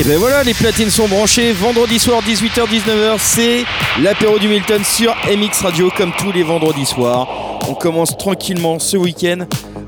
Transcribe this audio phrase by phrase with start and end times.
[0.00, 1.52] Et ben voilà, les platines sont branchées.
[1.52, 3.64] Vendredi soir, 18h-19h, c'est
[4.00, 7.26] l'apéro du Milton sur MX Radio, comme tous les vendredis soirs.
[7.68, 9.38] On commence tranquillement ce week-end.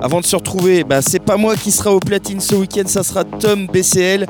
[0.00, 3.04] Avant de se retrouver, bah, c'est pas moi qui sera au platine ce week-end, ça
[3.04, 4.26] sera Tom BCL.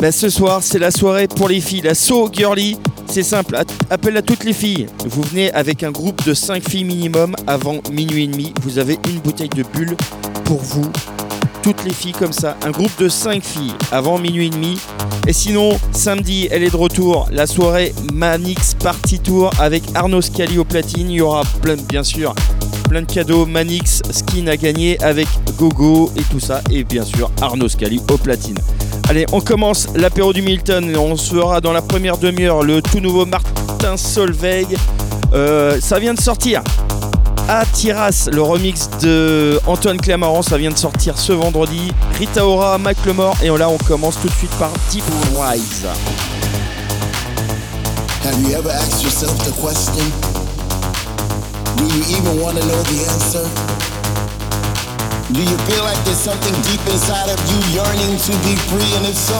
[0.00, 2.76] Bah, ce soir, c'est la soirée pour les filles, la So Girly.
[3.06, 3.56] C'est simple,
[3.90, 4.86] appel à toutes les filles.
[5.06, 8.52] Vous venez avec un groupe de 5 filles minimum avant minuit et demi.
[8.62, 9.96] Vous avez une bouteille de bulle
[10.44, 10.90] pour vous
[11.62, 12.56] toutes les filles comme ça.
[12.64, 14.78] Un groupe de 5 filles avant minuit et demi.
[15.26, 17.28] Et sinon, samedi, elle est de retour.
[17.30, 21.08] La soirée Manix Party Tour avec Arnaud Scali au platine.
[21.08, 22.34] Il y aura plein, bien sûr,
[22.88, 23.46] plein de cadeaux.
[23.46, 26.60] Manix skin à gagner avec Gogo et tout ça.
[26.70, 28.58] Et bien sûr, Arnaud Scali au platine.
[29.08, 30.96] Allez, on commence l'apéro du Milton.
[30.96, 34.76] On se fera dans la première demi-heure le tout nouveau Martin Solveig.
[35.32, 36.62] Euh, ça vient de sortir
[37.52, 41.92] à Tiras, le remix de Antoine Clamaran, ça vient de sortir ce vendredi.
[42.18, 45.04] Rita Ora, Mac Lemore, et là on commence tout de suite par Deep
[45.36, 45.84] Rise.
[48.24, 50.02] Have you ever asked yourself the question?
[51.76, 53.44] Do you even want to know the answer?
[55.32, 58.96] Do you feel like there's something deep inside of you yearning to be free?
[58.96, 59.36] And if so,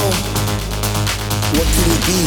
[1.56, 2.20] what could it be?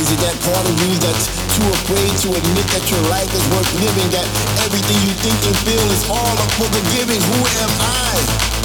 [0.00, 3.44] Is it that part of you that's too afraid to admit that your life is
[3.52, 4.24] worth living, that
[4.64, 7.20] everything you think and feel is all up for the giving.
[7.20, 8.61] Who am I?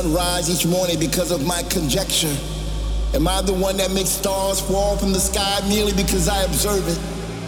[0.00, 2.34] Does sun rise each morning because of my conjecture?
[3.12, 6.88] Am I the one that makes stars fall from the sky merely because I observe
[6.88, 6.96] it?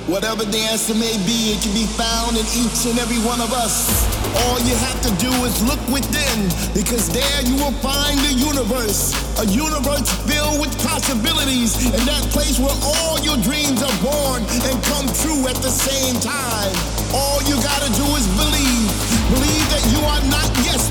[0.04, 3.54] Whatever the answer may be, it can be found in each and every one of
[3.56, 4.04] us.
[4.44, 9.14] All you have to do is look within, because there you will find the universe.
[9.40, 14.74] A universe filled with possibilities, and that place where all your dreams are born and
[14.90, 16.74] come true at the same time.
[17.14, 18.90] All you gotta do is believe.
[19.38, 19.81] Believe that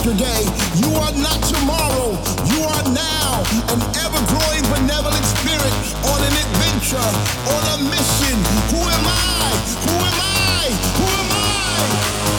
[0.03, 0.41] yesterday,
[0.77, 2.09] you are not tomorrow,
[2.49, 5.73] you are now an ever growing benevolent spirit
[6.09, 8.37] on an adventure, on a mission.
[8.73, 9.51] Who am I?
[9.85, 10.69] Who am I?
[10.97, 12.30] Who am I?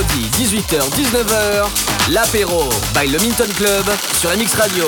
[0.00, 1.68] 18h-19h,
[2.12, 3.84] l'apéro by le Minton Club
[4.18, 4.86] sur MX Radio.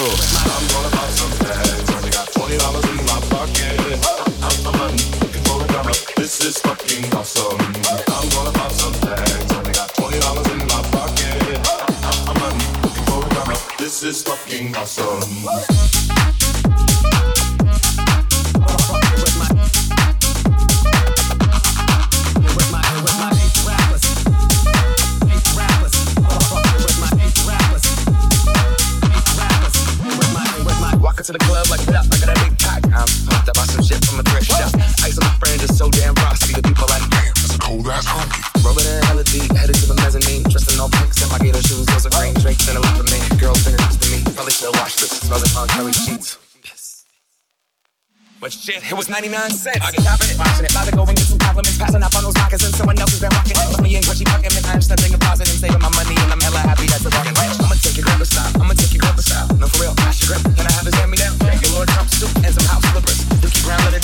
[48.44, 49.80] But shit, it was 99 cents.
[49.80, 50.70] I get chopping it, watching it.
[50.76, 51.80] About to go and get some compliments.
[51.80, 52.76] Passing up on those moccasins.
[52.76, 53.72] Someone else has been rocking it.
[53.72, 54.60] Put me in Gucci fucking it.
[54.68, 56.12] I'm a closet and saving my money.
[56.12, 57.32] And I'm hella happy that's the bargain.
[57.40, 58.52] I'ma take your grab style.
[58.60, 59.48] I'ma take your grab style.
[59.56, 60.44] No, for real, pass your grip.
[60.60, 61.32] Can I have his hand me down?
[61.40, 63.16] Thank you, Lord Trump suit and some house slippers.
[63.40, 64.03] Dookie brown leather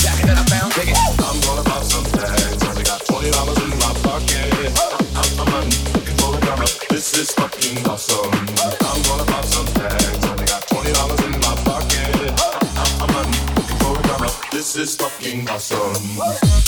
[15.33, 16.60] is fucking awesome.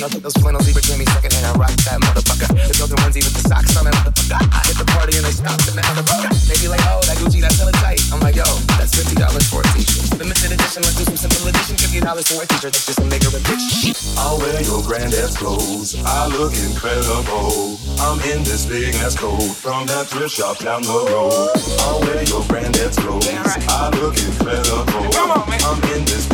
[0.00, 0.08] Your mama, your mammy.
[0.08, 1.46] I'll take those flannels, leave it Jimmy second hand.
[1.46, 2.48] I rock that motherfucker.
[2.56, 4.40] The building onesie with the socks on that motherfucker.
[4.40, 6.32] I hit the party and they stop in the motherfucker.
[6.48, 8.00] They be like, oh, that Gucci, that's hella tight.
[8.12, 8.48] I'm like, yo,
[8.80, 10.18] that's fifty dollars for a t-shirt.
[10.18, 11.76] Limited edition, let's do some simple edition.
[11.76, 14.16] Fifty dollars for a t-shirt, that's just a nigga and bitch.
[14.16, 15.96] I'll wear your granddad's clothes.
[16.04, 17.76] I look incredible.
[18.00, 21.52] I'm in this big ass coat from that thrift shop down the road.
[21.84, 23.28] I'll wear your granddad's clothes.
[23.68, 25.12] I look incredible.
[25.12, 25.60] Come on, man.
[25.64, 26.26] I'm in this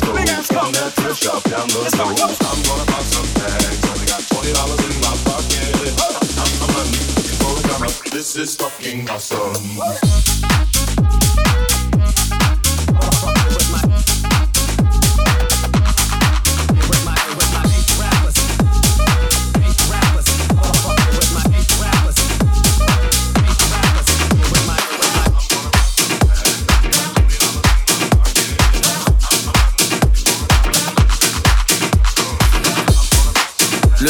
[0.00, 2.18] big ass that thrift shop down the road.
[2.18, 3.84] I'm gonna pop some tags.
[3.86, 5.70] Only got twenty dollars in my pocket.
[6.34, 8.10] I'm, I'm looking for a.
[8.10, 10.73] This is fucking awesome.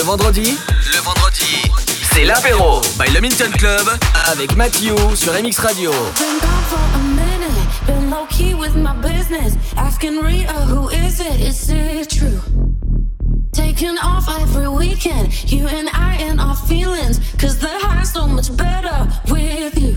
[0.05, 0.57] Vendredi,
[0.93, 1.63] le vendredi,
[2.13, 3.89] c'est l'apéro by le Minton Club
[4.31, 5.91] avec Mathieu sur MX Radio.
[5.91, 9.55] Been gone for a minute, been low key with my business.
[9.77, 11.41] Asking Rita, who is it?
[11.41, 12.41] Is it true?
[13.53, 17.21] Taking off every weekend, you and I and our feelings.
[17.39, 19.97] Cause the high's so much better with you.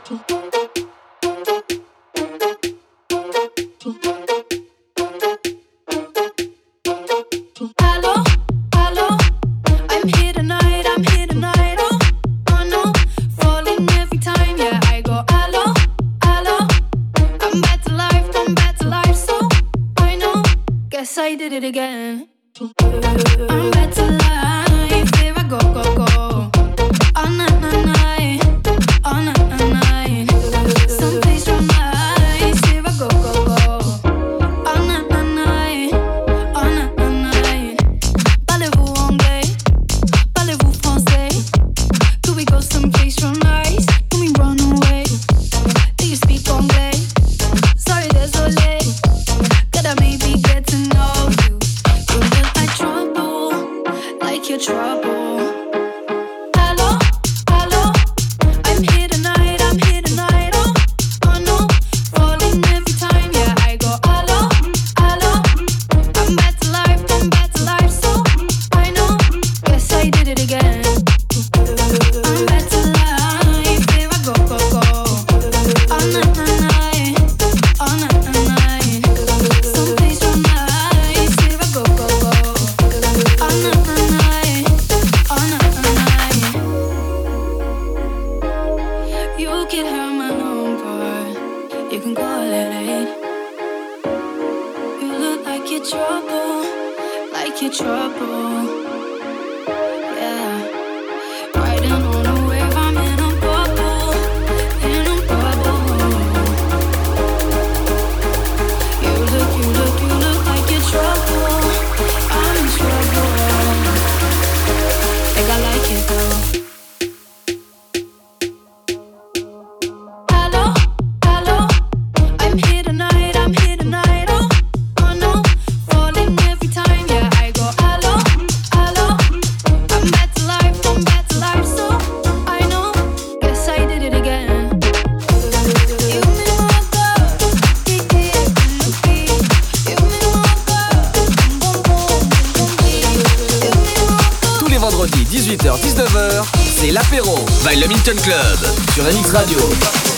[148.95, 150.10] Sur la Nix Radio.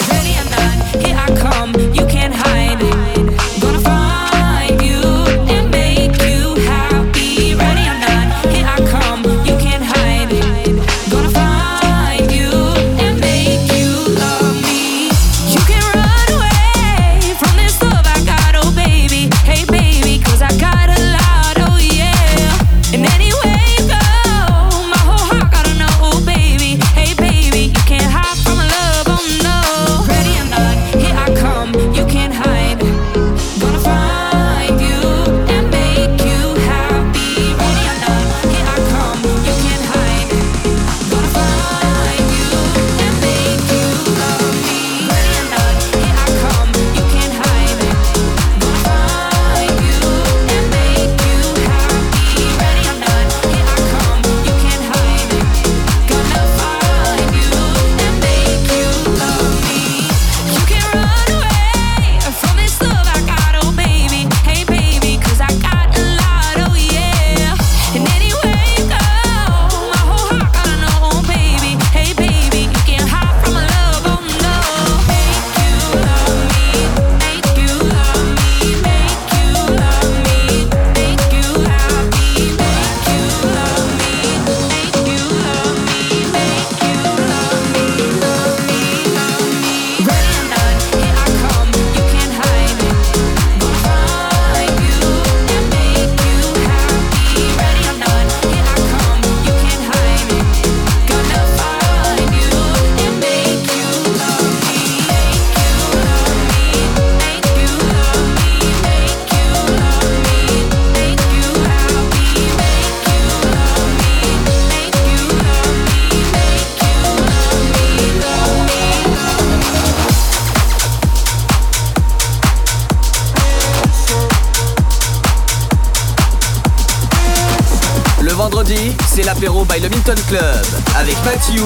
[130.97, 131.63] Avec Matthew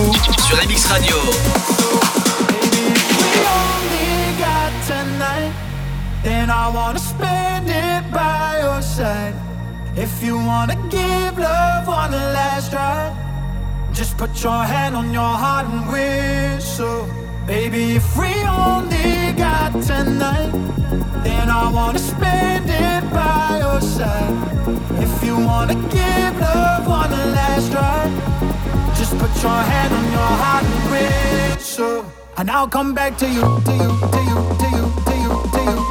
[0.48, 1.16] sur MX Radio.
[6.24, 9.34] Then I wanna spend it by your side.
[9.96, 13.12] If you wanna give love one last try,
[13.94, 15.68] just put your hand on your heart
[16.70, 17.27] and.
[17.48, 20.52] Baby, if we only got tonight,
[21.24, 24.36] then I wanna spend it by your side.
[25.02, 28.12] If you wanna give love one last try.
[28.98, 32.04] Just put your hand on your heart and whistle,
[32.36, 35.62] and I'll come back to you, to you, to you, to you, to you, to
[35.72, 35.87] you,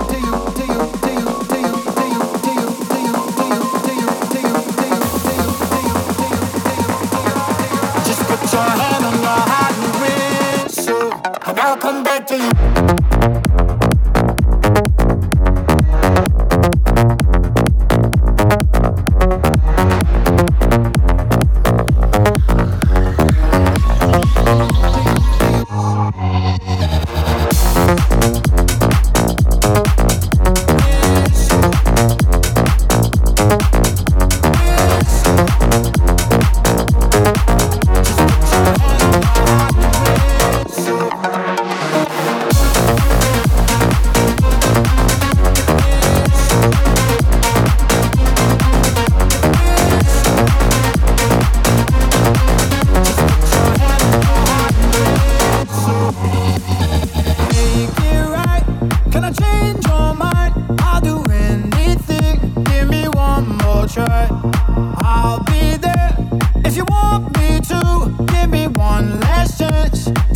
[12.26, 12.95] to you.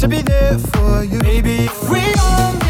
[0.00, 1.20] to be there for you.
[1.20, 2.69] Baby, we only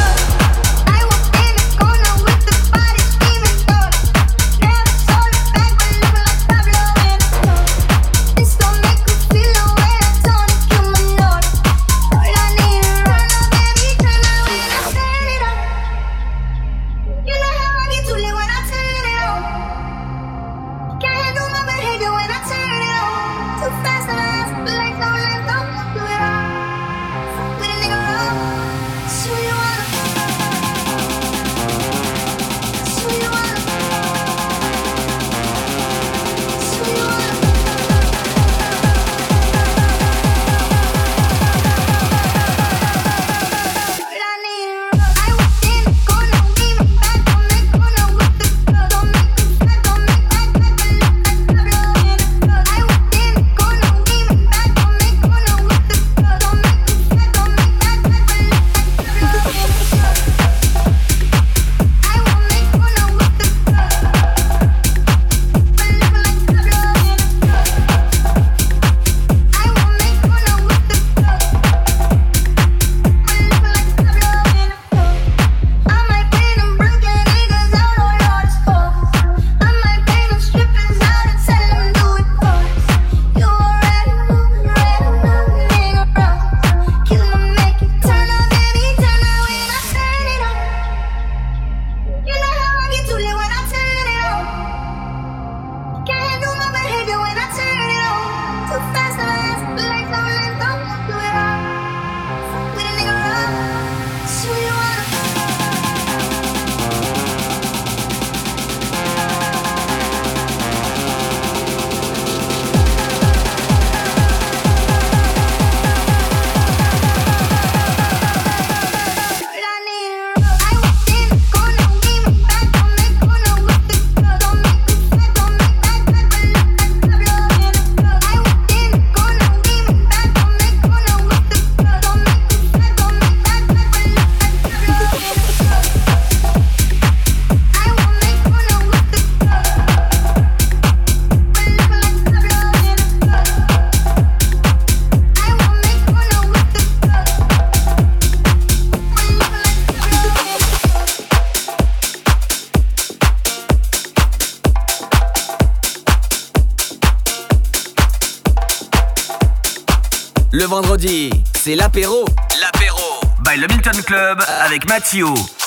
[164.71, 165.60] avec Mathieu.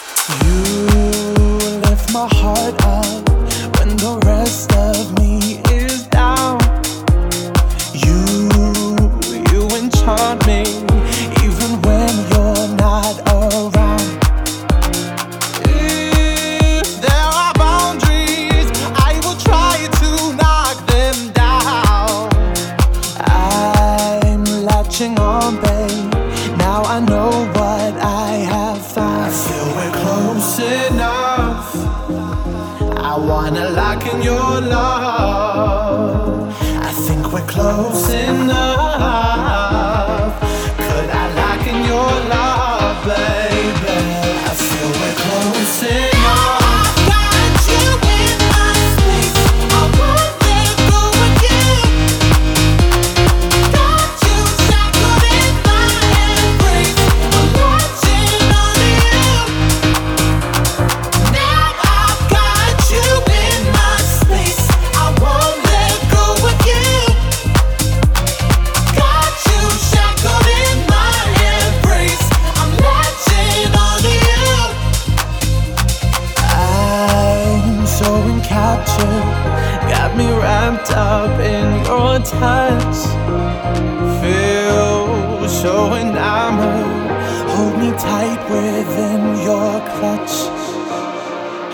[85.64, 87.11] So enamored,
[87.53, 90.35] hold me tight within your clutch.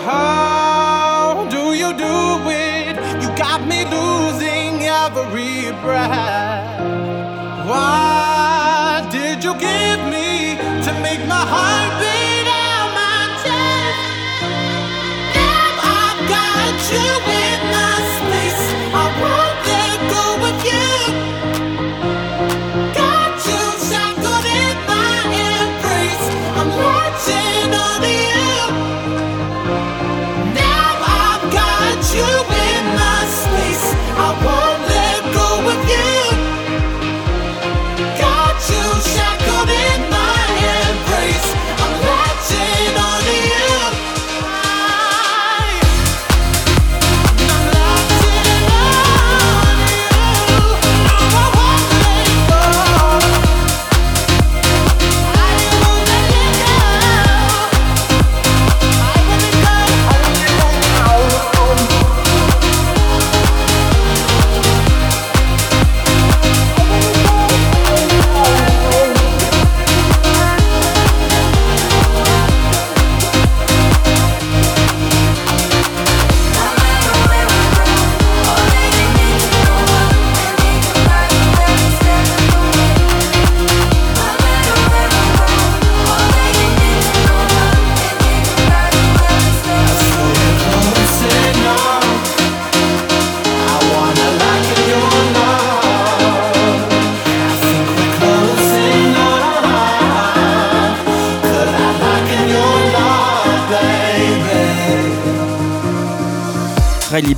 [0.05, 2.15] How do you do
[2.47, 2.95] it?
[3.21, 6.50] You got me losing every breath.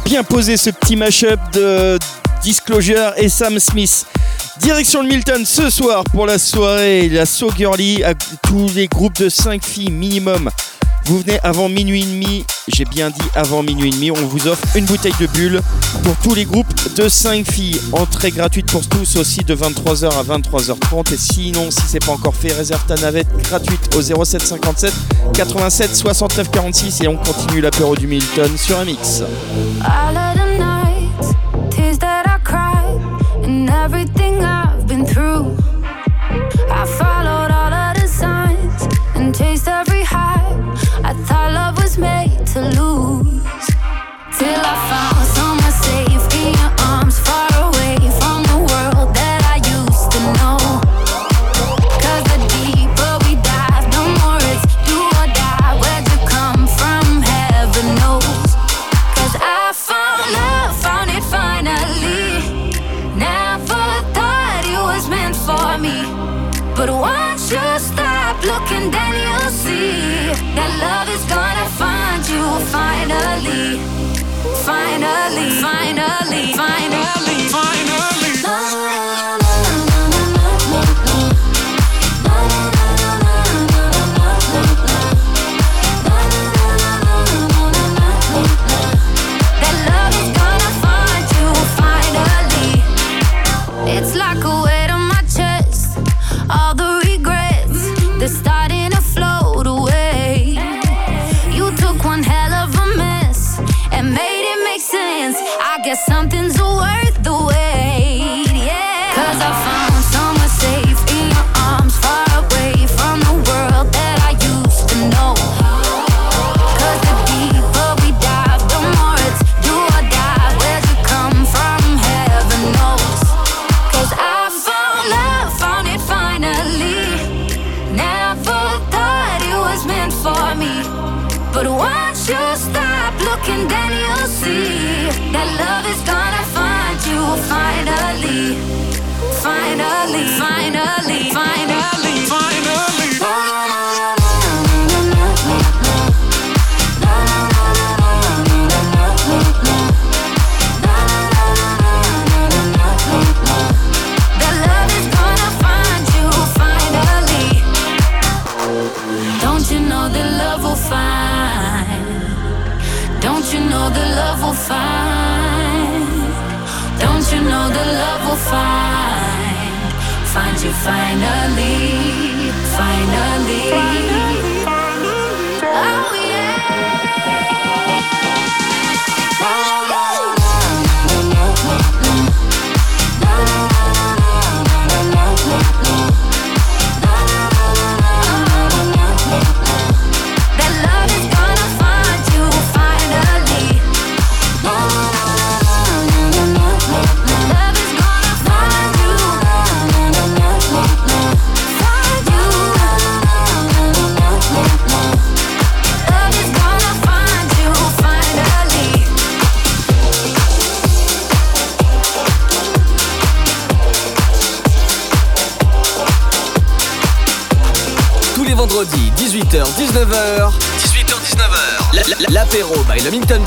[0.06, 1.98] Bien posé ce petit mashup de
[2.42, 4.06] Disclosure et Sam Smith.
[4.60, 9.18] Direction le Milton ce soir pour la soirée, la So Girly, à tous les groupes
[9.18, 10.50] de 5 filles minimum.
[11.06, 14.48] Vous venez avant minuit et demi, j'ai bien dit avant minuit et demi, on vous
[14.48, 15.62] offre une bouteille de bulle
[16.04, 17.80] pour tous les groupes de 5 filles.
[17.92, 21.14] Entrée gratuite pour tous aussi de 23h à 23h30.
[21.14, 24.94] Et sinon, si c'est pas encore fait, réserve ta navette gratuite au 07 57
[25.34, 29.24] 87 69 46 et on continue l'apéro du Milton sur un mix.
[36.76, 39.34] I followed all of the signs and
[39.68, 40.43] every high.
[42.54, 43.66] To lose.
[44.38, 45.33] Till I found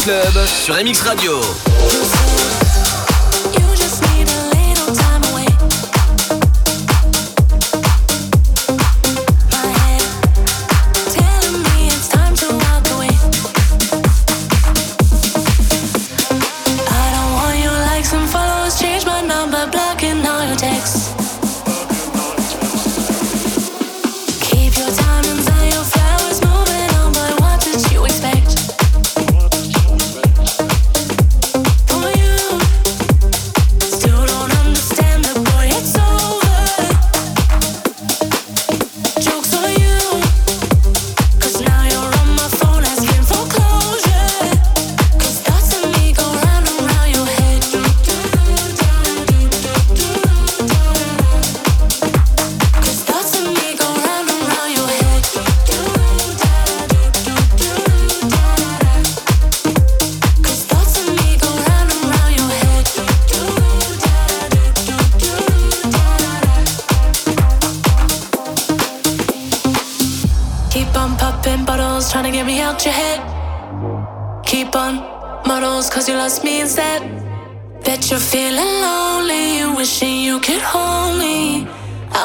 [0.06, 1.65] Sur MX Radio.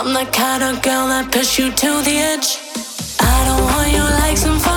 [0.04, 2.58] I'm the kind of girl that push you to the edge.
[3.20, 4.70] I don't want you like some.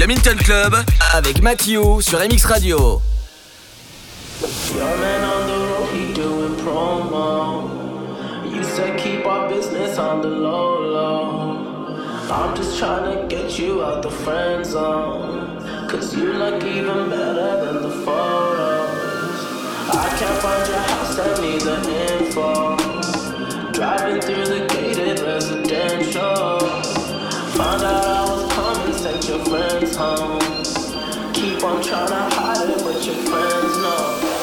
[0.00, 0.74] le Minton Club
[1.12, 3.02] avec Mathieu sur MX Radio.
[4.74, 7.68] Your man on the road, he doing promo.
[8.50, 11.66] You said keep our business under low law.
[12.30, 15.58] I'm just trying to get you out the friend zone.
[15.90, 19.36] Cause you look even better than the photos.
[19.92, 21.76] I can't find your house, I need the
[22.14, 22.76] info.
[23.72, 24.79] Driving through the gate.
[29.20, 30.40] at your friend's home.
[31.34, 34.39] Keep on trying to hide it, but your friends know.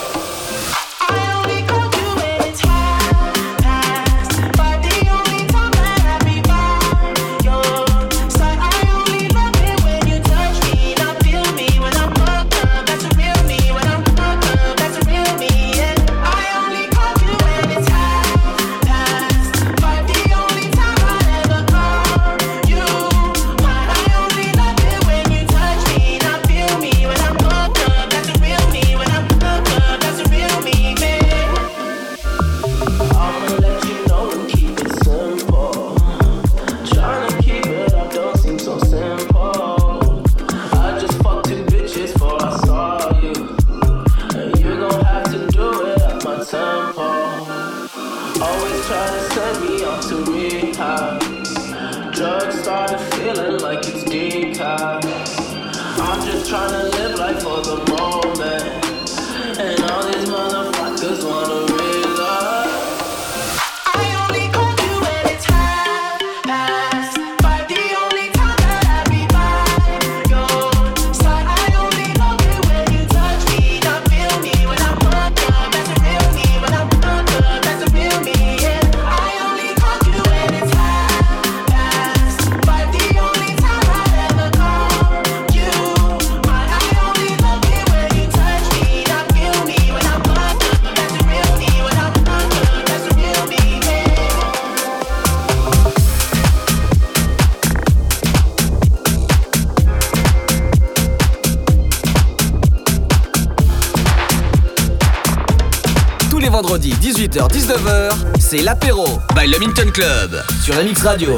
[107.45, 108.09] 19h
[108.39, 111.37] c'est l'apéro by le Minton Club sur l'Anix Radio.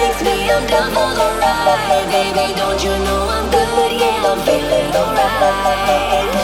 [0.00, 2.06] Makes me, I'm down for the ride.
[2.10, 3.92] Baby, don't you know I'm good?
[4.00, 6.43] Yeah, I'm feeling alright.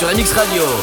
[0.00, 0.79] sur MX Radio.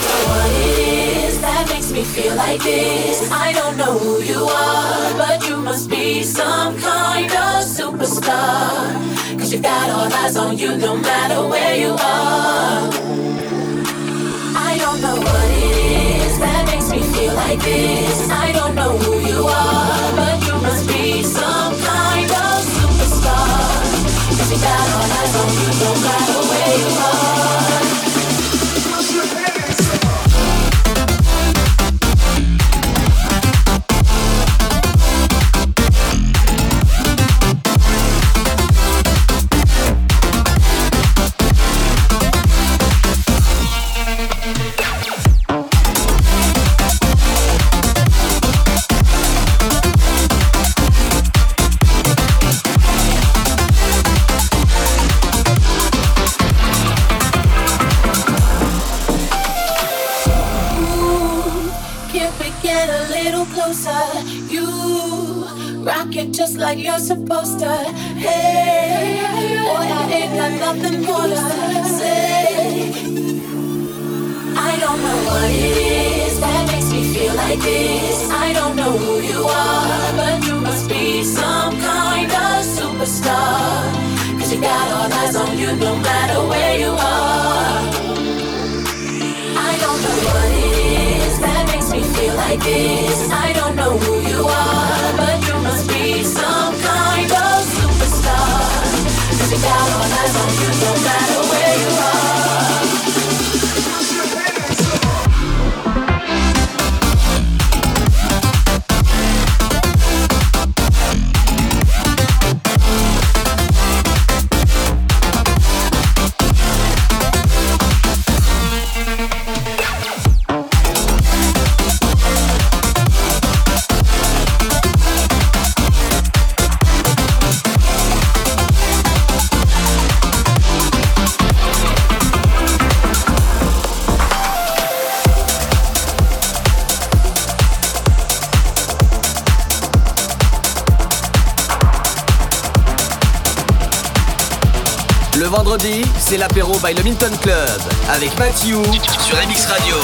[146.87, 148.81] by le Milton Club avec Matthew
[149.19, 149.95] sur MX Radio.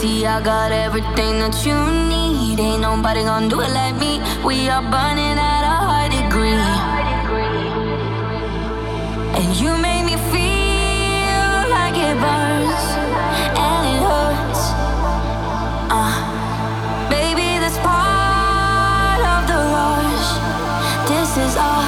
[0.00, 1.74] See, I got everything that you
[2.08, 2.60] need.
[2.60, 4.20] Ain't nobody gonna do it like me.
[4.44, 6.60] We are burning at a high degree.
[9.34, 12.84] And you make me feel like it burns
[13.56, 14.72] and it hurts.
[15.90, 16.27] Uh.
[21.48, 21.87] was all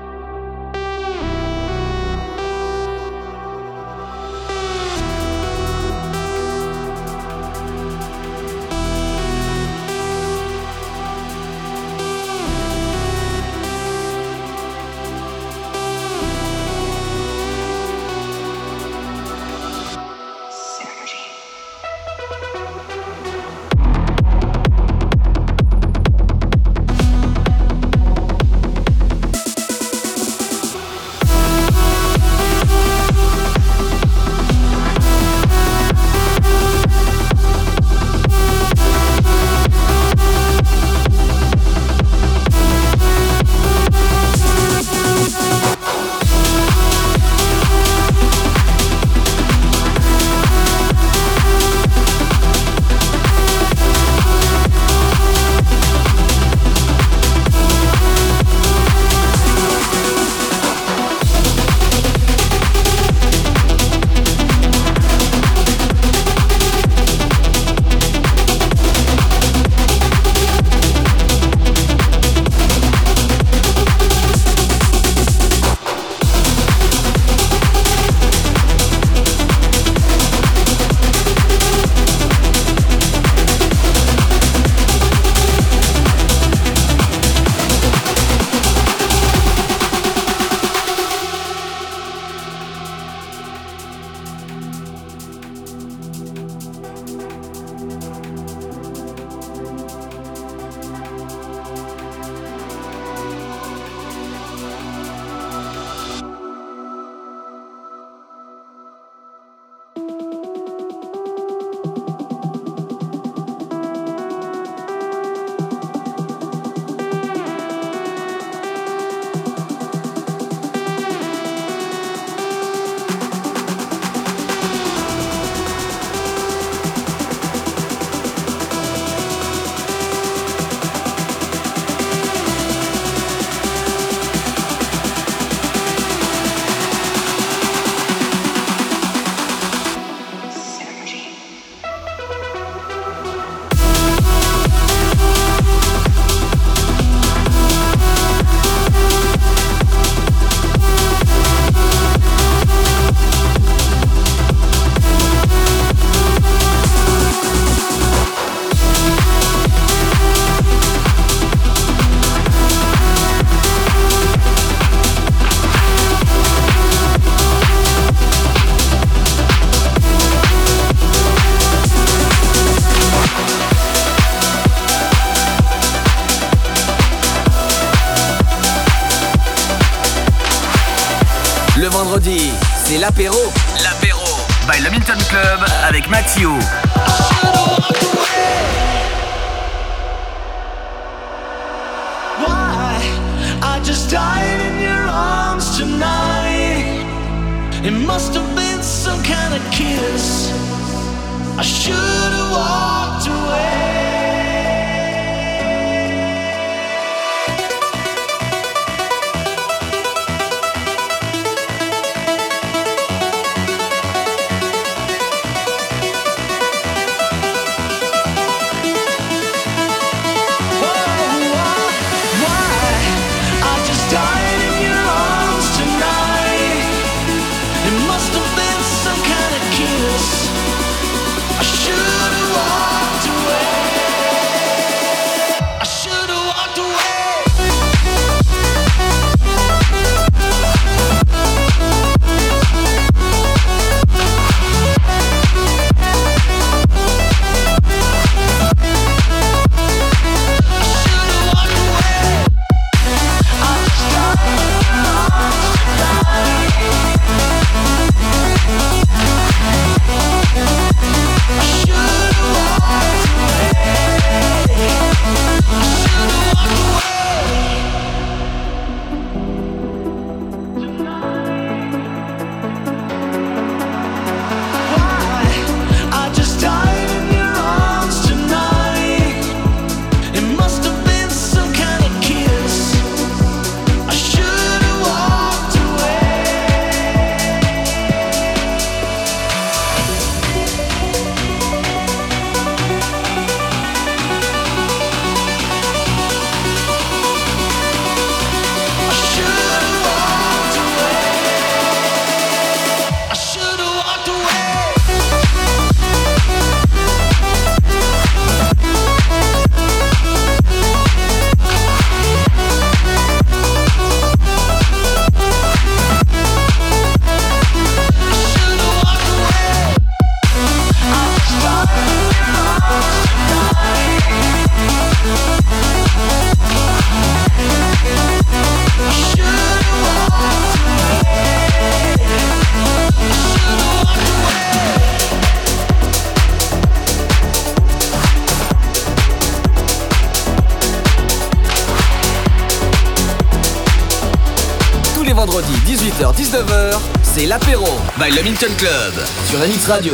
[348.21, 349.13] By le Milton Club
[349.47, 350.13] sur MX Radio.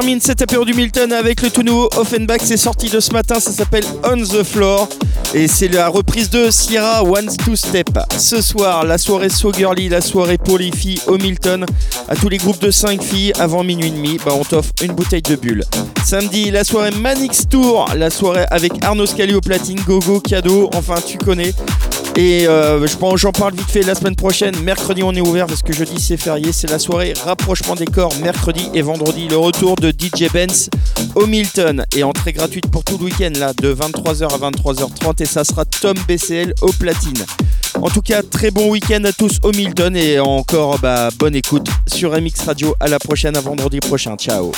[0.00, 2.40] Termine cet apéro du Milton avec le tout nouveau Offenbach.
[2.44, 4.90] C'est sorti de ce matin, ça s'appelle On the Floor.
[5.32, 7.88] Et c'est la reprise de Sierra One Two Step.
[8.18, 10.70] Ce soir, la soirée So Girly, la soirée pour les
[11.06, 11.64] au Milton.
[12.10, 14.92] À tous les groupes de 5 filles, avant minuit et demi, bah, on t'offre une
[14.92, 15.64] bouteille de bulle.
[16.04, 20.96] Samedi, la soirée Manix Tour, la soirée avec Arnaud Scali au platine, Gogo, cadeau, enfin
[21.06, 21.54] tu connais.
[22.16, 22.86] Et euh,
[23.16, 24.54] j'en parle vite fait la semaine prochaine.
[24.62, 26.50] Mercredi, on est ouvert parce que jeudi, c'est férié.
[26.50, 28.14] C'est la soirée rapprochement des corps.
[28.22, 30.70] Mercredi et vendredi, le retour de DJ Benz
[31.14, 31.84] au Milton.
[31.94, 35.22] Et entrée gratuite pour tout le week-end, là, de 23h à 23h30.
[35.22, 37.22] Et ça sera Tom BCL au platine.
[37.82, 39.94] En tout cas, très bon week-end à tous au Milton.
[39.94, 42.74] Et encore, bah, bonne écoute sur MX Radio.
[42.80, 44.16] À la prochaine, à vendredi prochain.
[44.16, 44.52] Ciao.